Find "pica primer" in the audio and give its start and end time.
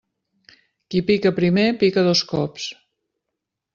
1.09-1.67